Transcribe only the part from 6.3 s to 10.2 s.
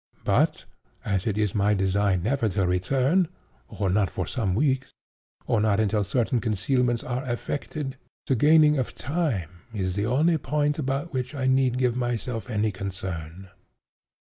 concealments are effected—the gaining of time is the